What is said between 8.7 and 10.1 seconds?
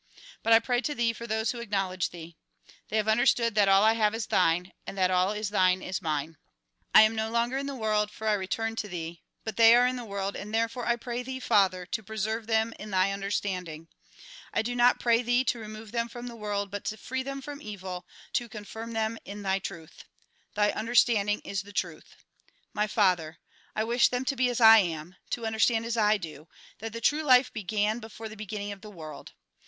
to Thee; but they are in the